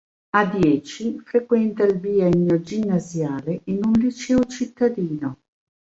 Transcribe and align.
A 0.31 0.45
dieci 0.47 1.19
frequenta 1.23 1.83
il 1.83 1.99
biennio 1.99 2.59
ginnasiale 2.59 3.61
in 3.65 3.81
un 3.85 3.91
liceo 3.91 4.43
cittadino. 4.45 5.37